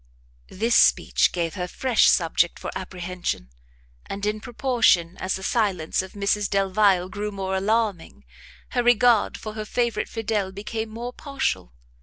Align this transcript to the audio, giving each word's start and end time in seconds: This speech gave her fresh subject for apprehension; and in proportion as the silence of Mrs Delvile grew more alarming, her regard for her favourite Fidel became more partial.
This 0.49 0.75
speech 0.75 1.31
gave 1.31 1.53
her 1.53 1.67
fresh 1.67 2.09
subject 2.09 2.57
for 2.57 2.71
apprehension; 2.75 3.51
and 4.07 4.25
in 4.25 4.39
proportion 4.39 5.15
as 5.19 5.35
the 5.35 5.43
silence 5.43 6.01
of 6.01 6.13
Mrs 6.13 6.49
Delvile 6.49 7.07
grew 7.07 7.29
more 7.31 7.55
alarming, 7.55 8.25
her 8.69 8.81
regard 8.81 9.37
for 9.37 9.53
her 9.53 9.63
favourite 9.63 10.09
Fidel 10.09 10.51
became 10.51 10.89
more 10.89 11.13
partial. 11.13 11.73